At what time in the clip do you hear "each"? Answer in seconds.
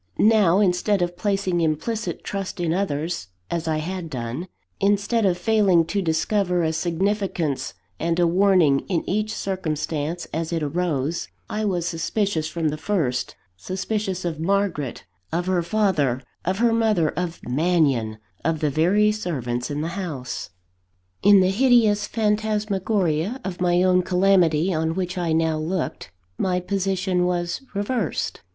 9.07-9.31